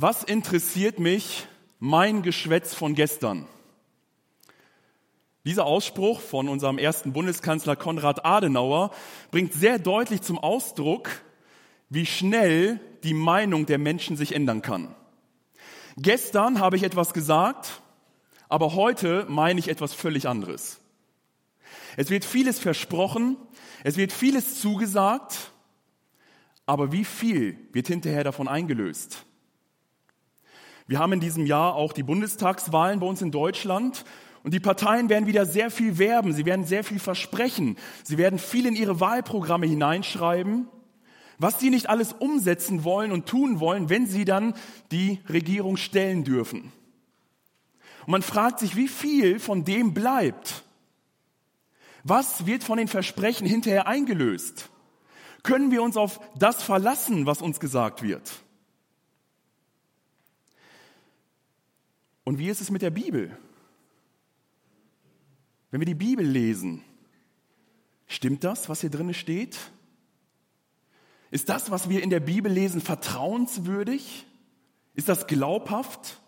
[0.00, 1.48] Was interessiert mich
[1.80, 3.48] mein Geschwätz von gestern?
[5.44, 8.92] Dieser Ausspruch von unserem ersten Bundeskanzler Konrad Adenauer
[9.32, 11.10] bringt sehr deutlich zum Ausdruck,
[11.88, 14.94] wie schnell die Meinung der Menschen sich ändern kann.
[15.96, 17.82] Gestern habe ich etwas gesagt,
[18.48, 20.78] aber heute meine ich etwas völlig anderes.
[21.96, 23.36] Es wird vieles versprochen,
[23.82, 25.50] es wird vieles zugesagt,
[26.66, 29.24] aber wie viel wird hinterher davon eingelöst?
[30.88, 34.06] Wir haben in diesem Jahr auch die Bundestagswahlen bei uns in Deutschland
[34.42, 38.38] und die Parteien werden wieder sehr viel werben, sie werden sehr viel versprechen, sie werden
[38.38, 40.66] viel in ihre Wahlprogramme hineinschreiben,
[41.36, 44.54] was sie nicht alles umsetzen wollen und tun wollen, wenn sie dann
[44.90, 46.72] die Regierung stellen dürfen.
[48.06, 50.64] Und man fragt sich, wie viel von dem bleibt?
[52.02, 54.70] Was wird von den Versprechen hinterher eingelöst?
[55.42, 58.42] Können wir uns auf das verlassen, was uns gesagt wird?
[62.28, 63.34] Und wie ist es mit der Bibel?
[65.70, 66.84] Wenn wir die Bibel lesen,
[68.06, 69.56] stimmt das, was hier drin steht?
[71.30, 74.26] Ist das, was wir in der Bibel lesen, vertrauenswürdig?
[74.92, 76.20] Ist das glaubhaft?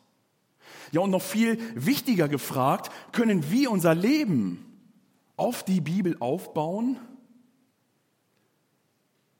[0.90, 4.64] Ja, und noch viel wichtiger gefragt, können wir unser Leben
[5.36, 6.98] auf die Bibel aufbauen?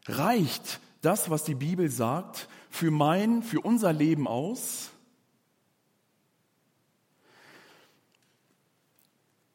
[0.05, 4.91] Reicht das, was die Bibel sagt, für mein, für unser Leben aus?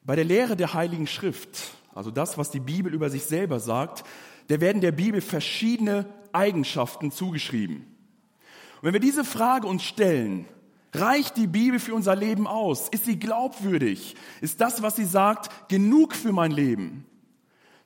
[0.06, 4.04] Bei der Lehre der Heiligen Schrift, also das, was die Bibel über sich selber sagt,
[4.48, 7.78] der werden der Bibel verschiedene Eigenschaften zugeschrieben.
[7.78, 10.46] Und wenn wir diese Frage uns stellen,
[10.94, 12.88] reicht die Bibel für unser Leben aus?
[12.88, 14.14] Ist sie glaubwürdig?
[14.40, 17.04] Ist das, was sie sagt, genug für mein Leben?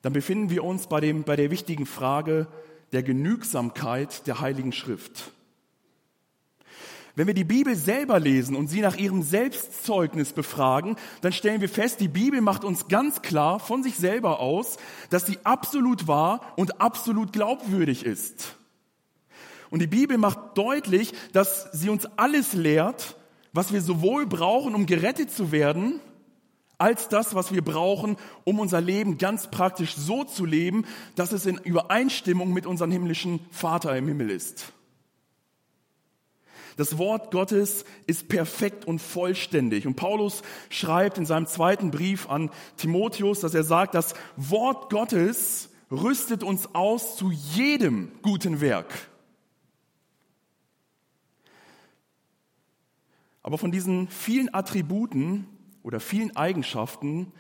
[0.03, 2.49] Dann befinden wir uns bei, dem, bei der wichtigen Frage
[2.93, 5.33] der Genügsamkeit der Heiligen Schrift.
[7.21, 11.69] Wenn wir die Bibel selber lesen und sie nach ihrem Selbstzeugnis befragen, dann stellen wir
[11.69, 14.79] fest, die Bibel macht uns ganz klar von sich selber aus,
[15.11, 18.57] dass sie absolut wahr und absolut glaubwürdig ist.
[19.69, 23.17] Und die Bibel macht deutlich, dass sie uns alles lehrt,
[23.53, 26.01] was wir sowohl brauchen, um gerettet zu werden,
[26.79, 31.45] als das, was wir brauchen, um unser Leben ganz praktisch so zu leben, dass es
[31.45, 34.73] in Übereinstimmung mit unserem himmlischen Vater im Himmel ist.
[36.81, 39.87] Das Wort Gottes ist perfekt und vollständig.
[39.87, 42.49] Und Paulus schreibt in seinem zweiten Brief an
[42.79, 48.95] Timotheus, dass er sagt, das Wort Gottes rüstet uns aus zu jedem guten Werk.
[53.43, 55.47] Aber von diesen vielen Attributen
[55.83, 57.31] oder vielen Eigenschaften,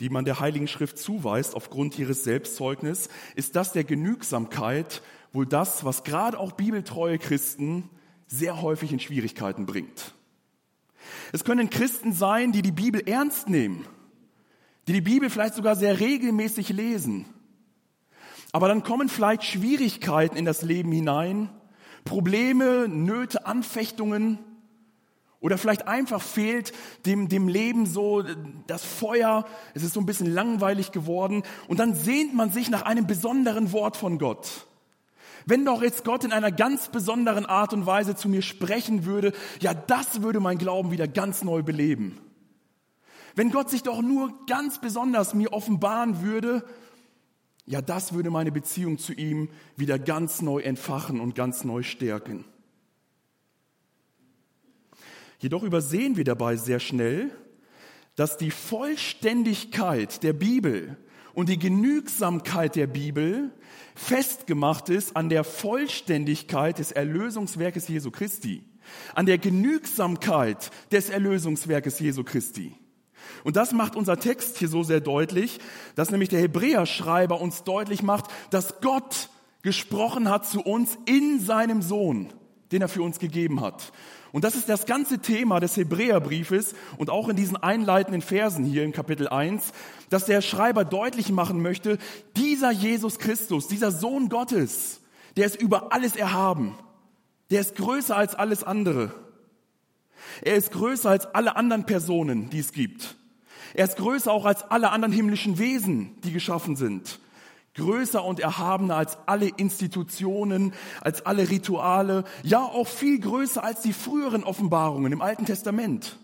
[0.00, 5.84] die man der Heiligen Schrift zuweist aufgrund ihres Selbstzeugnis, ist das der Genügsamkeit wohl das,
[5.84, 7.90] was gerade auch bibeltreue Christen
[8.28, 10.14] sehr häufig in Schwierigkeiten bringt.
[11.32, 13.84] Es können Christen sein, die die Bibel ernst nehmen,
[14.86, 17.26] die die Bibel vielleicht sogar sehr regelmäßig lesen.
[18.52, 21.50] Aber dann kommen vielleicht Schwierigkeiten in das Leben hinein,
[22.04, 24.38] Probleme, Nöte, Anfechtungen
[25.40, 26.72] oder vielleicht einfach fehlt
[27.06, 28.24] dem, dem Leben so
[28.66, 29.44] das Feuer,
[29.74, 33.72] es ist so ein bisschen langweilig geworden und dann sehnt man sich nach einem besonderen
[33.72, 34.66] Wort von Gott.
[35.48, 39.32] Wenn doch jetzt Gott in einer ganz besonderen Art und Weise zu mir sprechen würde,
[39.60, 42.20] ja, das würde mein Glauben wieder ganz neu beleben.
[43.34, 46.66] Wenn Gott sich doch nur ganz besonders mir offenbaren würde,
[47.64, 52.44] ja, das würde meine Beziehung zu ihm wieder ganz neu entfachen und ganz neu stärken.
[55.38, 57.30] Jedoch übersehen wir dabei sehr schnell,
[58.16, 60.98] dass die Vollständigkeit der Bibel
[61.34, 63.50] und die Genügsamkeit der Bibel
[63.94, 68.62] festgemacht ist an der Vollständigkeit des Erlösungswerkes Jesu Christi,
[69.14, 72.74] an der Genügsamkeit des Erlösungswerkes Jesu Christi.
[73.44, 75.58] Und das macht unser Text hier so sehr deutlich,
[75.94, 79.28] dass nämlich der Hebräerschreiber uns deutlich macht, dass Gott
[79.62, 82.32] gesprochen hat zu uns in seinem Sohn,
[82.72, 83.92] den er für uns gegeben hat.
[84.32, 88.84] Und das ist das ganze Thema des Hebräerbriefes und auch in diesen einleitenden Versen hier
[88.84, 89.72] im Kapitel 1,
[90.10, 91.98] dass der Schreiber deutlich machen möchte,
[92.36, 95.00] dieser Jesus Christus, dieser Sohn Gottes,
[95.36, 96.78] der ist über alles erhaben.
[97.50, 99.14] Der ist größer als alles andere.
[100.42, 103.16] Er ist größer als alle anderen Personen, die es gibt.
[103.72, 107.18] Er ist größer auch als alle anderen himmlischen Wesen, die geschaffen sind
[107.78, 113.94] größer und erhabener als alle Institutionen, als alle Rituale, ja auch viel größer als die
[113.94, 116.18] früheren Offenbarungen im Alten Testament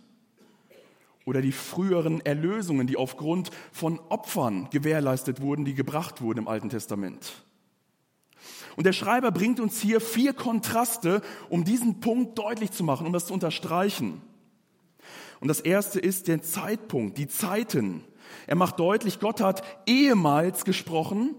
[1.25, 6.69] oder die früheren Erlösungen, die aufgrund von Opfern gewährleistet wurden, die gebracht wurden im Alten
[6.69, 7.45] Testament.
[8.77, 13.13] Und der Schreiber bringt uns hier vier Kontraste, um diesen Punkt deutlich zu machen, um
[13.13, 14.21] das zu unterstreichen.
[15.41, 18.05] Und das erste ist der Zeitpunkt, die Zeiten.
[18.47, 21.35] Er macht deutlich, Gott hat ehemals gesprochen,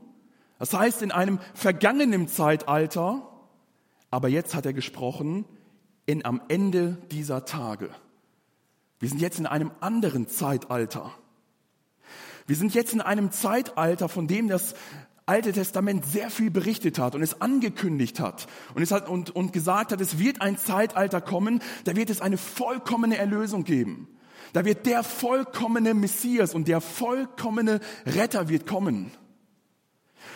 [0.59, 3.29] das heißt in einem vergangenen Zeitalter,
[4.11, 5.45] aber jetzt hat er gesprochen
[6.05, 7.89] in am Ende dieser Tage.
[8.99, 11.11] Wir sind jetzt in einem anderen Zeitalter.
[12.47, 14.75] Wir sind jetzt in einem Zeitalter, von dem das
[15.27, 19.53] Alte Testament sehr viel berichtet hat und es angekündigt hat und es hat und, und
[19.53, 24.07] gesagt hat, es wird ein Zeitalter kommen, da wird es eine vollkommene Erlösung geben.
[24.53, 29.11] Da wird der vollkommene Messias und der vollkommene Retter wird kommen.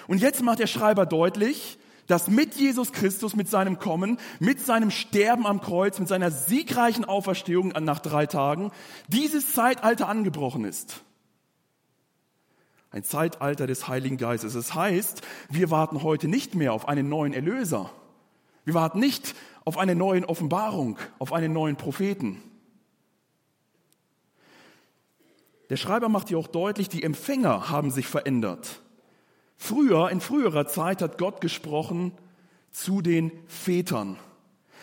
[0.07, 1.77] Und jetzt macht der Schreiber deutlich,
[2.07, 7.05] dass mit Jesus Christus, mit seinem Kommen, mit seinem Sterben am Kreuz, mit seiner siegreichen
[7.05, 8.71] Auferstehung nach drei Tagen,
[9.07, 11.03] dieses Zeitalter angebrochen ist.
[12.89, 14.53] Ein Zeitalter des Heiligen Geistes.
[14.53, 17.91] Das heißt, wir warten heute nicht mehr auf einen neuen Erlöser.
[18.65, 22.41] Wir warten nicht auf eine neue Offenbarung, auf einen neuen Propheten.
[25.69, 28.81] Der Schreiber macht hier auch deutlich, die Empfänger haben sich verändert.
[29.69, 32.11] Früher, in früherer Zeit hat Gott gesprochen
[32.71, 34.17] zu den Vätern.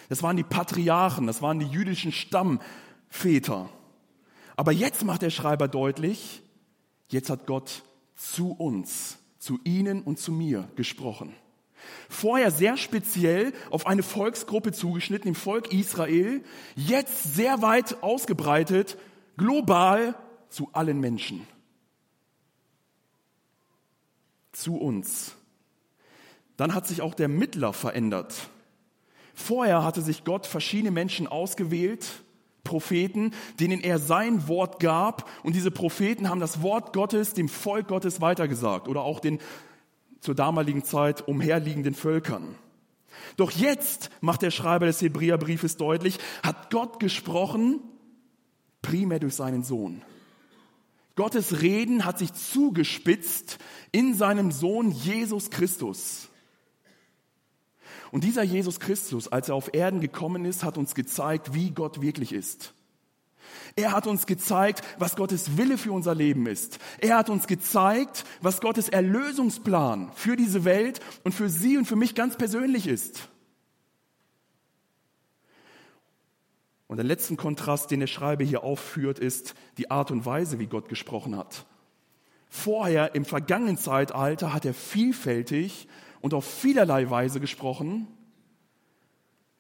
[0.09, 3.69] Das waren die Patriarchen, das waren die jüdischen Stammväter.
[4.55, 6.41] Aber jetzt macht der Schreiber deutlich,
[7.09, 7.83] jetzt hat Gott
[8.15, 11.35] zu uns, zu Ihnen und zu mir gesprochen.
[12.09, 16.45] Vorher sehr speziell auf eine Volksgruppe zugeschnitten, im Volk Israel,
[16.77, 18.99] jetzt sehr weit ausgebreitet,
[19.37, 20.15] global
[20.49, 21.45] zu allen Menschen.
[24.57, 25.35] Zu uns.
[26.57, 28.49] Dann hat sich auch der Mittler verändert.
[29.35, 32.07] Vorher hatte sich Gott verschiedene Menschen ausgewählt,
[32.65, 35.29] Propheten, denen er sein Wort gab.
[35.43, 39.41] Und diese Propheten haben das Wort Gottes dem Volk Gottes weitergesagt oder auch den
[40.21, 42.55] zur damaligen Zeit umherliegenden Völkern.
[43.37, 47.81] Doch jetzt macht der Schreiber des Hebräerbriefes deutlich, hat Gott gesprochen
[48.81, 50.01] primär durch seinen Sohn.
[51.17, 53.59] Gottes Reden hat sich zugespitzt
[53.91, 56.29] in seinem Sohn Jesus Christus.
[58.13, 62.01] Und dieser Jesus Christus, als er auf Erden gekommen ist, hat uns gezeigt, wie Gott
[62.01, 62.75] wirklich ist.
[63.77, 66.79] Er hat uns gezeigt, was Gottes Wille für unser Leben ist.
[66.99, 71.97] Er hat uns gezeigt, was Gottes Erlösungsplan für diese Welt und für Sie und für
[71.97, 73.29] mich ganz persönlich ist.
[76.89, 80.67] Und der letzte Kontrast, den der Schreiber hier aufführt, ist die Art und Weise, wie
[80.67, 81.67] Gott gesprochen hat.
[82.49, 85.89] Vorher im vergangenen Zeitalter hat er vielfältig
[86.21, 88.07] und auf vielerlei Weise gesprochen,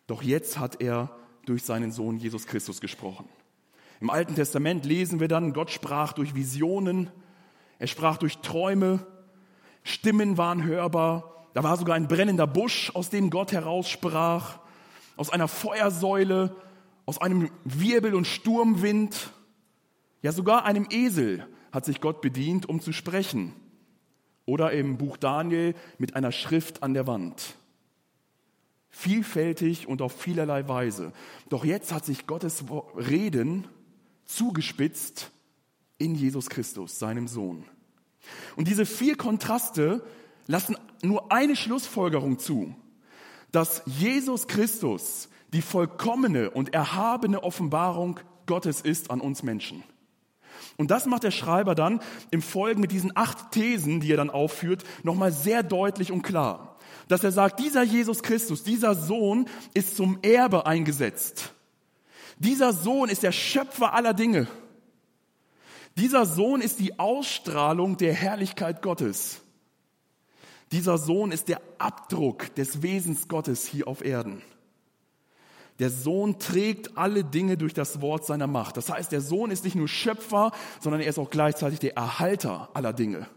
[0.06, 3.28] doch jetzt hat er durch seinen Sohn Jesus Christus gesprochen.
[4.00, 7.10] Im Alten Testament lesen wir dann, Gott sprach durch Visionen,
[7.78, 9.04] er sprach durch Träume,
[9.82, 14.58] Stimmen waren hörbar, da war sogar ein brennender Busch, aus dem Gott heraussprach,
[15.16, 16.54] aus einer Feuersäule,
[17.06, 19.32] aus einem Wirbel- und Sturmwind,
[20.22, 23.54] ja sogar einem Esel hat sich Gott bedient, um zu sprechen.
[24.44, 27.56] Oder im Buch Daniel mit einer Schrift an der Wand.
[28.90, 31.12] Vielfältig und auf vielerlei Weise.
[31.48, 32.64] Doch jetzt hat sich Gottes
[32.96, 33.66] Reden
[34.24, 35.30] zugespitzt
[35.98, 37.64] in Jesus Christus, seinem Sohn.
[38.56, 40.04] Und diese vier Kontraste
[40.46, 42.74] lassen nur eine Schlussfolgerung zu,
[43.52, 49.82] dass Jesus Christus die vollkommene und erhabene Offenbarung Gottes ist an uns Menschen.
[50.76, 54.28] Und das macht der Schreiber dann im Folgen mit diesen acht Thesen, die er dann
[54.28, 56.76] aufführt, nochmal sehr deutlich und klar.
[57.08, 61.54] Dass er sagt, dieser Jesus Christus, dieser Sohn ist zum Erbe eingesetzt.
[62.38, 64.48] Dieser Sohn ist der Schöpfer aller Dinge.
[65.96, 69.40] Dieser Sohn ist die Ausstrahlung der Herrlichkeit Gottes.
[70.70, 74.42] Dieser Sohn ist der Abdruck des Wesens Gottes hier auf Erden.
[75.78, 78.76] Der Sohn trägt alle Dinge durch das Wort seiner Macht.
[78.76, 82.70] Das heißt, der Sohn ist nicht nur Schöpfer, sondern er ist auch gleichzeitig der Erhalter
[82.74, 83.28] aller Dinge.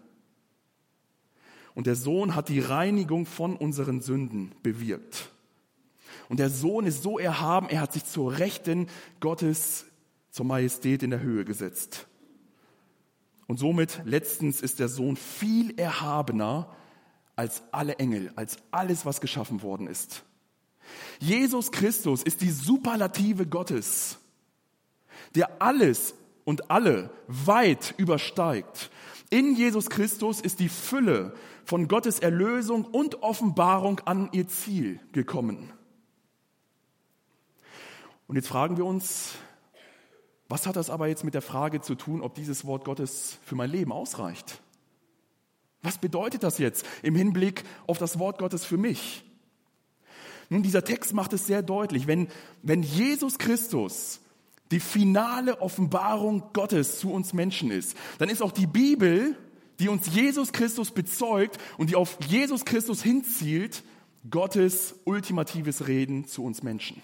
[1.75, 5.31] Und der Sohn hat die Reinigung von unseren Sünden bewirkt.
[6.29, 8.87] Und der Sohn ist so erhaben, er hat sich zur Rechten
[9.19, 9.85] Gottes,
[10.29, 12.07] zur Majestät in der Höhe gesetzt.
[13.47, 16.75] Und somit letztens ist der Sohn viel erhabener
[17.35, 20.23] als alle Engel, als alles, was geschaffen worden ist.
[21.19, 24.17] Jesus Christus ist die Superlative Gottes,
[25.35, 26.13] der alles
[26.45, 28.89] und alle weit übersteigt.
[29.29, 35.71] In Jesus Christus ist die Fülle von Gottes Erlösung und Offenbarung an ihr Ziel gekommen.
[38.27, 39.33] Und jetzt fragen wir uns,
[40.47, 43.55] was hat das aber jetzt mit der Frage zu tun, ob dieses Wort Gottes für
[43.55, 44.61] mein Leben ausreicht?
[45.83, 49.23] Was bedeutet das jetzt im Hinblick auf das Wort Gottes für mich?
[50.49, 52.07] Nun, dieser Text macht es sehr deutlich.
[52.07, 52.27] Wenn,
[52.63, 54.19] wenn Jesus Christus
[54.71, 59.35] die finale Offenbarung Gottes zu uns Menschen ist, dann ist auch die Bibel,
[59.79, 63.83] die uns Jesus Christus bezeugt und die auf Jesus Christus hinzielt,
[64.29, 67.01] Gottes ultimatives Reden zu uns Menschen.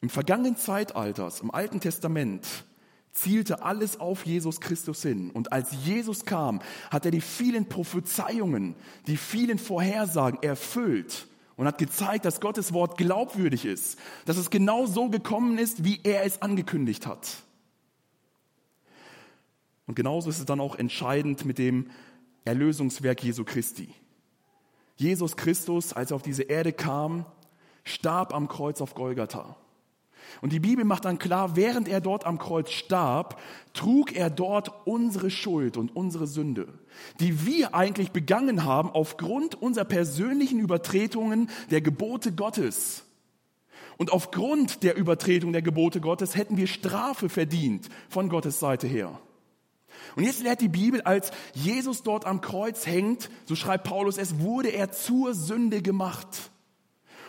[0.00, 2.46] Im vergangenen Zeitalters, im Alten Testament,
[3.12, 5.30] zielte alles auf Jesus Christus hin.
[5.30, 8.74] Und als Jesus kam, hat er die vielen Prophezeiungen,
[9.06, 11.26] die vielen Vorhersagen erfüllt
[11.56, 16.00] und hat gezeigt, dass Gottes Wort glaubwürdig ist, dass es genau so gekommen ist, wie
[16.02, 17.42] er es angekündigt hat.
[19.86, 21.90] Und genauso ist es dann auch entscheidend mit dem
[22.44, 23.94] Erlösungswerk Jesu Christi.
[24.96, 27.26] Jesus Christus, als er auf diese Erde kam,
[27.84, 29.56] starb am Kreuz auf Golgatha.
[30.40, 33.40] Und die Bibel macht dann klar, während er dort am Kreuz starb,
[33.74, 36.68] trug er dort unsere Schuld und unsere Sünde,
[37.20, 43.04] die wir eigentlich begangen haben aufgrund unserer persönlichen Übertretungen der Gebote Gottes.
[43.98, 49.20] Und aufgrund der Übertretung der Gebote Gottes hätten wir Strafe verdient von Gottes Seite her.
[50.16, 54.40] Und jetzt lehrt die Bibel, als Jesus dort am Kreuz hängt, so schreibt Paulus, es
[54.40, 56.50] wurde er zur Sünde gemacht.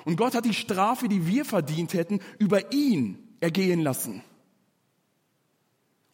[0.05, 4.22] Und Gott hat die Strafe, die wir verdient hätten, über ihn ergehen lassen.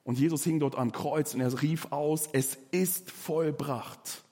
[0.04, 4.24] Und Jesus hing dort am Kreuz und er rief aus, es ist vollbracht.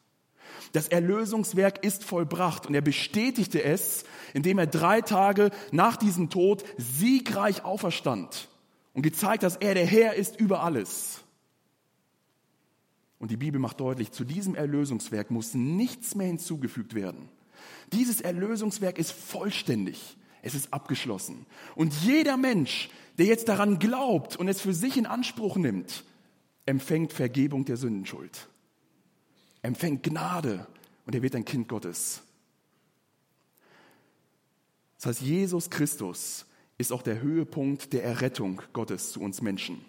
[0.74, 6.64] Das Erlösungswerk ist vollbracht und er bestätigte es, indem er drei Tage nach diesem Tod
[6.78, 8.50] siegreich auferstand
[8.94, 11.22] und gezeigt, dass er der Herr ist über alles.
[13.20, 17.30] Und die Bibel macht deutlich, zu diesem Erlösungswerk muss nichts mehr hinzugefügt werden.
[17.94, 20.18] Dieses Erlösungswerk ist vollständig.
[20.42, 21.46] Es ist abgeschlossen.
[21.76, 26.04] Und jeder Mensch, der jetzt daran glaubt und es für sich in Anspruch nimmt,
[26.66, 28.48] empfängt Vergebung der Sündenschuld.
[29.62, 30.68] Empfängt Gnade
[31.06, 32.22] und er wird ein Kind Gottes.
[34.98, 36.46] Das heißt, Jesus Christus
[36.78, 39.84] ist auch der Höhepunkt der Errettung Gottes zu uns Menschen.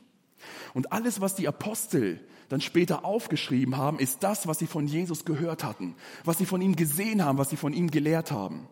[0.74, 5.24] Und alles, was die Apostel dann später aufgeschrieben haben, ist das, was sie von Jesus
[5.24, 8.68] gehört hatten, was sie von ihm gesehen haben, was sie von ihm gelehrt haben.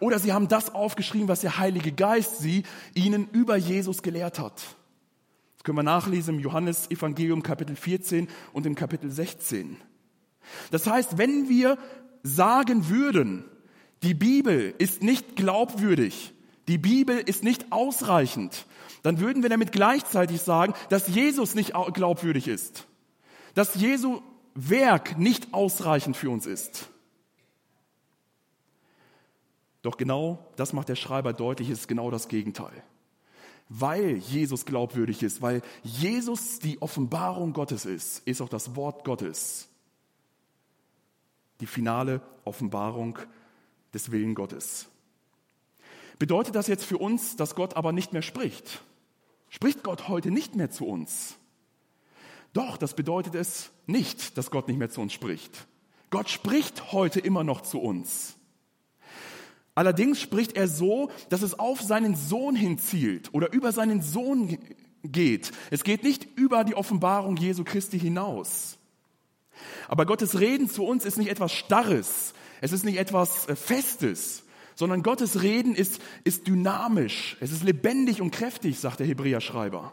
[0.00, 4.56] Oder sie haben das aufgeschrieben, was der Heilige Geist sie ihnen über Jesus gelehrt hat.
[5.56, 9.76] Das können wir nachlesen im Johannes Evangelium Kapitel 14 und im Kapitel 16.
[10.70, 11.78] Das heißt, wenn wir
[12.22, 13.44] sagen würden,
[14.02, 16.34] die Bibel ist nicht glaubwürdig,
[16.68, 18.66] die Bibel ist nicht ausreichend,
[19.02, 22.86] dann würden wir damit gleichzeitig sagen, dass Jesus nicht glaubwürdig ist
[23.56, 24.20] dass Jesu
[24.54, 26.90] Werk nicht ausreichend für uns ist.
[29.80, 32.84] Doch genau das macht der Schreiber deutlich, ist genau das Gegenteil.
[33.70, 39.68] Weil Jesus glaubwürdig ist, weil Jesus die Offenbarung Gottes ist, ist auch das Wort Gottes
[41.60, 43.18] die finale Offenbarung
[43.94, 44.86] des Willen Gottes.
[46.18, 48.82] Bedeutet das jetzt für uns, dass Gott aber nicht mehr spricht?
[49.48, 51.38] Spricht Gott heute nicht mehr zu uns?
[52.56, 55.66] Doch, das bedeutet es nicht, dass Gott nicht mehr zu uns spricht.
[56.08, 58.36] Gott spricht heute immer noch zu uns.
[59.74, 64.56] Allerdings spricht er so, dass es auf seinen Sohn hinzielt oder über seinen Sohn
[65.02, 65.52] geht.
[65.70, 68.78] Es geht nicht über die Offenbarung Jesu Christi hinaus.
[69.86, 72.32] Aber Gottes Reden zu uns ist nicht etwas Starres,
[72.62, 74.44] es ist nicht etwas äh, Festes,
[74.74, 79.92] sondern Gottes Reden ist, ist dynamisch, es ist lebendig und kräftig, sagt der Hebräer-Schreiber.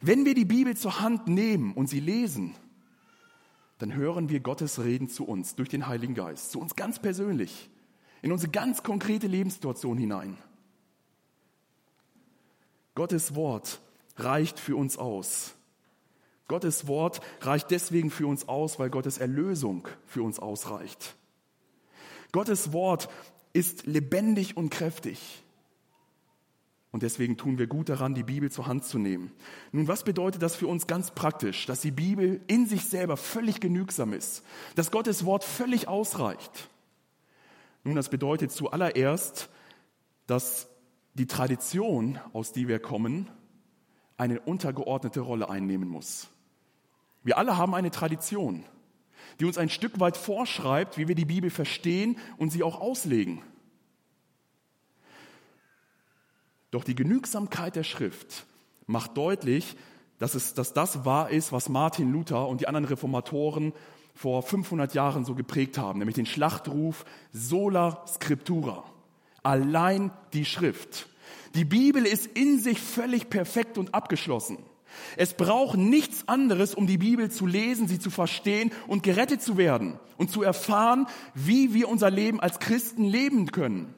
[0.00, 2.54] Wenn wir die Bibel zur Hand nehmen und sie lesen,
[3.78, 7.70] dann hören wir Gottes Reden zu uns durch den Heiligen Geist, zu uns ganz persönlich,
[8.22, 10.36] in unsere ganz konkrete Lebenssituation hinein.
[12.94, 13.80] Gottes Wort
[14.16, 15.54] reicht für uns aus.
[16.48, 21.14] Gottes Wort reicht deswegen für uns aus, weil Gottes Erlösung für uns ausreicht.
[22.32, 23.08] Gottes Wort
[23.52, 25.44] ist lebendig und kräftig.
[26.90, 29.32] Und deswegen tun wir gut daran, die Bibel zur Hand zu nehmen.
[29.72, 31.66] Nun, was bedeutet das für uns ganz praktisch?
[31.66, 34.42] Dass die Bibel in sich selber völlig genügsam ist.
[34.74, 36.70] Dass Gottes Wort völlig ausreicht.
[37.84, 39.50] Nun, das bedeutet zuallererst,
[40.26, 40.68] dass
[41.14, 43.30] die Tradition, aus der wir kommen,
[44.16, 46.28] eine untergeordnete Rolle einnehmen muss.
[47.22, 48.64] Wir alle haben eine Tradition,
[49.38, 53.42] die uns ein Stück weit vorschreibt, wie wir die Bibel verstehen und sie auch auslegen.
[56.70, 58.46] Doch die Genügsamkeit der Schrift
[58.86, 59.76] macht deutlich,
[60.18, 63.72] dass, es, dass das wahr ist, was Martin Luther und die anderen Reformatoren
[64.14, 68.82] vor 500 Jahren so geprägt haben, nämlich den Schlachtruf sola scriptura,
[69.42, 71.08] allein die Schrift.
[71.54, 74.58] Die Bibel ist in sich völlig perfekt und abgeschlossen.
[75.16, 79.56] Es braucht nichts anderes, um die Bibel zu lesen, sie zu verstehen und gerettet zu
[79.56, 83.94] werden und zu erfahren, wie wir unser Leben als Christen leben können.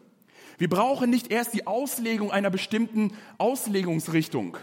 [0.61, 4.59] Wir brauchen nicht erst die Auslegung einer bestimmten Auslegungsrichtung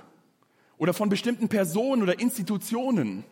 [0.77, 3.23] oder von bestimmten Personen oder Institutionen.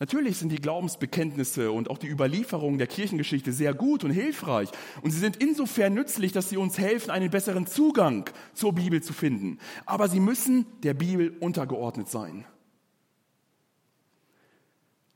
[0.00, 4.68] Natürlich sind die Glaubensbekenntnisse und auch die Überlieferungen der Kirchengeschichte sehr gut und hilfreich.
[5.00, 9.14] Und sie sind insofern nützlich, dass sie uns helfen, einen besseren Zugang zur Bibel zu
[9.14, 9.56] finden.
[9.86, 12.44] Aber sie müssen der Bibel untergeordnet sein.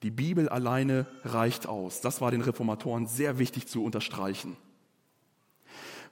[0.03, 2.01] Die Bibel alleine reicht aus.
[2.01, 4.57] Das war den Reformatoren sehr wichtig zu unterstreichen.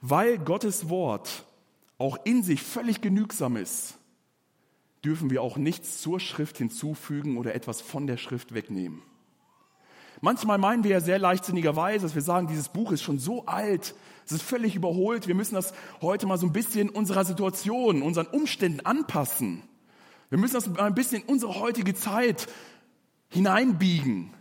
[0.01, 1.45] Weil Gottes Wort
[1.97, 3.97] auch in sich völlig genügsam ist,
[5.05, 9.01] dürfen wir auch nichts zur Schrift hinzufügen oder etwas von der Schrift wegnehmen.
[10.19, 13.95] Manchmal meinen wir ja sehr leichtsinnigerweise, dass wir sagen, dieses Buch ist schon so alt,
[14.25, 18.27] es ist völlig überholt, wir müssen das heute mal so ein bisschen unserer Situation, unseren
[18.27, 19.63] Umständen anpassen.
[20.29, 22.47] Wir müssen das ein bisschen in unsere heutige Zeit
[23.29, 24.33] hineinbiegen,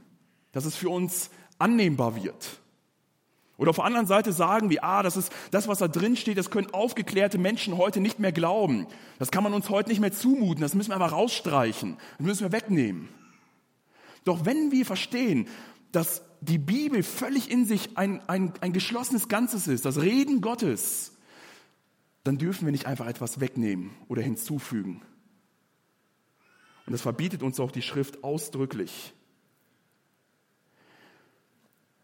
[0.53, 2.60] dass es für uns annehmbar wird.
[3.61, 6.39] Oder auf der anderen Seite sagen wir, ah, das ist das, was da drin steht,
[6.39, 8.87] das können aufgeklärte Menschen heute nicht mehr glauben.
[9.19, 12.41] Das kann man uns heute nicht mehr zumuten, das müssen wir einfach rausstreichen, das müssen
[12.41, 13.11] wir wegnehmen.
[14.25, 15.47] Doch wenn wir verstehen,
[15.93, 21.19] dass die Bibel völlig in sich ein, ein, ein geschlossenes Ganzes ist, das Reden Gottes,
[22.25, 25.03] dann dürfen wir nicht einfach etwas wegnehmen oder hinzufügen.
[26.87, 29.13] Und das verbietet uns auch die Schrift ausdrücklich.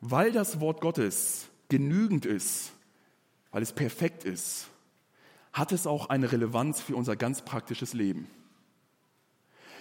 [0.00, 2.72] Weil das Wort Gottes genügend ist,
[3.50, 4.68] weil es perfekt ist,
[5.52, 8.28] hat es auch eine Relevanz für unser ganz praktisches Leben.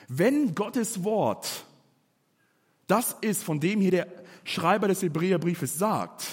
[0.07, 1.65] Wenn Gottes Wort
[2.87, 4.07] das ist, von dem hier der
[4.43, 6.25] Schreiber des Hebräerbriefes sagt,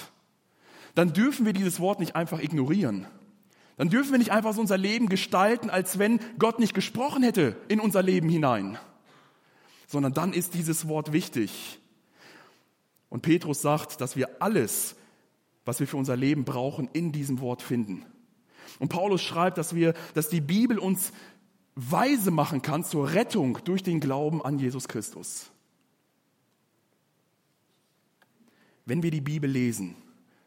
[0.95, 3.07] dann dürfen wir dieses Wort nicht einfach ignorieren.
[3.77, 7.55] Dann dürfen wir nicht einfach so unser Leben gestalten, als wenn Gott nicht gesprochen hätte
[7.67, 8.77] in unser Leben hinein,
[9.87, 11.79] sondern dann ist dieses Wort wichtig.
[13.13, 14.95] Und Petrus sagt, dass wir alles,
[15.65, 18.03] was wir für unser Leben brauchen, in diesem Wort finden.
[18.79, 21.11] Und Paulus schreibt, dass wir, dass die Bibel uns
[21.75, 25.51] weise machen kann zur Rettung durch den Glauben an Jesus Christus.
[28.85, 29.95] Wenn wir die Bibel lesen,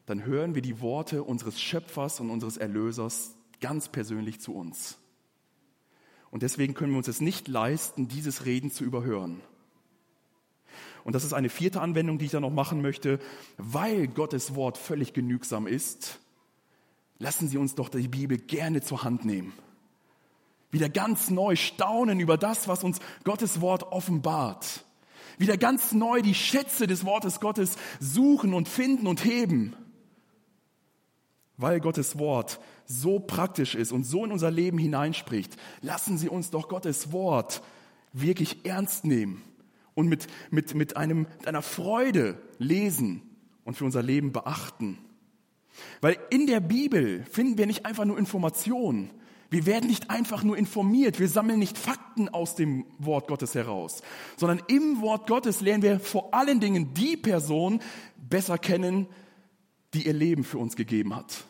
[0.07, 4.98] dann hören wir die Worte unseres Schöpfers und unseres Erlösers ganz persönlich zu uns.
[6.33, 9.40] Und deswegen können wir uns es nicht leisten, dieses Reden zu überhören.
[11.07, 13.21] Und das ist eine vierte Anwendung, die ich da noch machen möchte.
[13.59, 16.19] Weil Gottes Wort völlig genügsam ist,
[17.21, 19.53] lassen Sie uns doch die Bibel gerne zur Hand nehmen.
[20.73, 24.85] Wieder ganz neu staunen über das, was uns Gottes Wort offenbart.
[25.38, 29.77] Wieder ganz neu die Schätze des Wortes Gottes suchen und finden und heben.
[31.57, 36.51] Weil Gottes Wort so praktisch ist und so in unser Leben hineinspricht, lassen Sie uns
[36.51, 37.62] doch Gottes Wort
[38.12, 39.45] wirklich ernst nehmen
[39.96, 43.22] und mit, mit, mit, einem, mit einer Freude lesen
[43.64, 44.98] und für unser Leben beachten.
[46.00, 49.11] Weil in der Bibel finden wir nicht einfach nur Informationen.
[49.50, 51.18] Wir werden nicht einfach nur informiert.
[51.18, 54.02] Wir sammeln nicht Fakten aus dem Wort Gottes heraus,
[54.37, 57.80] sondern im Wort Gottes lernen wir vor allen Dingen die Person
[58.16, 59.06] besser kennen,
[59.94, 61.46] die ihr Leben für uns gegeben hat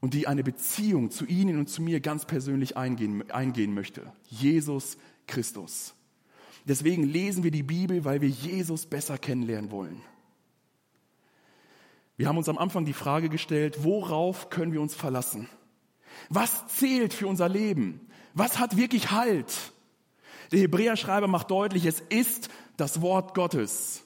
[0.00, 4.12] und die eine Beziehung zu Ihnen und zu mir ganz persönlich eingehen, eingehen möchte.
[4.28, 5.94] Jesus Christus.
[6.66, 10.02] Deswegen lesen wir die Bibel, weil wir Jesus besser kennenlernen wollen.
[12.16, 15.48] Wir haben uns am Anfang die Frage gestellt, worauf können wir uns verlassen?
[16.28, 18.00] Was zählt für unser Leben?
[18.34, 19.52] Was hat wirklich Halt?
[20.50, 24.02] Der Hebräerschreiber macht deutlich, es ist das Wort Gottes.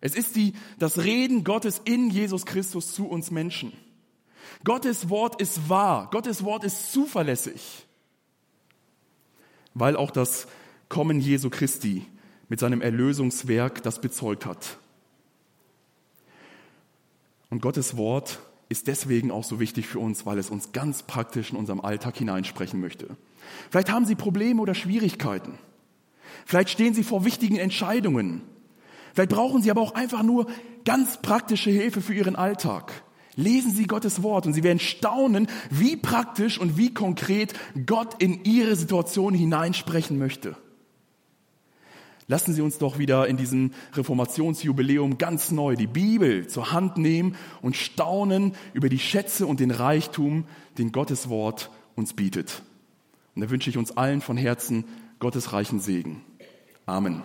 [0.00, 3.72] Es ist die, das Reden Gottes in Jesus Christus zu uns Menschen.
[4.64, 6.08] Gottes Wort ist wahr.
[6.10, 7.86] Gottes Wort ist zuverlässig.
[9.74, 10.46] Weil auch das
[10.90, 12.04] Kommen Jesu Christi
[12.50, 14.76] mit seinem Erlösungswerk das bezeugt hat.
[17.48, 21.52] Und Gottes Wort ist deswegen auch so wichtig für uns, weil es uns ganz praktisch
[21.52, 23.16] in unserem Alltag hineinsprechen möchte.
[23.70, 25.58] Vielleicht haben Sie Probleme oder Schwierigkeiten.
[26.44, 28.42] Vielleicht stehen Sie vor wichtigen Entscheidungen.
[29.14, 30.48] Vielleicht brauchen Sie aber auch einfach nur
[30.84, 33.04] ganz praktische Hilfe für Ihren Alltag.
[33.36, 37.54] Lesen Sie Gottes Wort und Sie werden staunen, wie praktisch und wie konkret
[37.86, 40.56] Gott in Ihre Situation hineinsprechen möchte.
[42.30, 47.34] Lassen Sie uns doch wieder in diesem Reformationsjubiläum ganz neu die Bibel zur Hand nehmen
[47.60, 50.44] und staunen über die Schätze und den Reichtum,
[50.78, 52.62] den Gottes Wort uns bietet.
[53.34, 54.84] Und da wünsche ich uns allen von Herzen
[55.18, 56.22] Gottes reichen Segen.
[56.86, 57.20] Amen.